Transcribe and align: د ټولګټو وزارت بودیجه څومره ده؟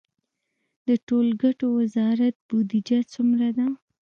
د 0.87 0.89
ټولګټو 1.07 1.67
وزارت 1.79 2.35
بودیجه 2.47 2.99
څومره 3.13 3.47
ده؟ 3.57 3.67